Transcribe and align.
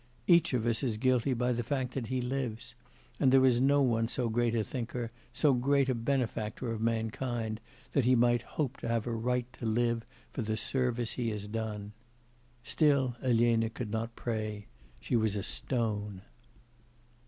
Each 0.25 0.55
of 0.55 0.65
us 0.65 0.81
is 0.81 0.97
guilty 0.97 1.35
by 1.35 1.51
the 1.51 1.61
fact 1.61 1.93
that 1.93 2.07
he 2.07 2.21
lives; 2.21 2.73
and 3.19 3.31
there 3.31 3.45
is 3.45 3.61
no 3.61 3.83
one 3.83 4.07
so 4.07 4.29
great 4.29 4.55
a 4.55 4.63
thinker, 4.63 5.11
so 5.31 5.53
great 5.53 5.89
a 5.89 5.93
benefactor 5.93 6.71
of 6.71 6.81
mankind 6.83 7.59
that 7.91 8.05
he 8.05 8.15
might 8.15 8.41
hope 8.57 8.77
to 8.77 8.87
have 8.87 9.05
a 9.05 9.11
right 9.11 9.45
to 9.53 9.65
live 9.67 10.03
for 10.33 10.41
the 10.41 10.57
service 10.57 11.11
he 11.11 11.29
has 11.29 11.45
done.... 11.47 11.91
Still 12.63 13.15
Elena 13.21 13.69
could 13.69 13.91
not 13.91 14.15
pray; 14.15 14.65
she 14.99 15.15
was 15.15 15.35
a 15.35 15.43
stone. 15.43 16.23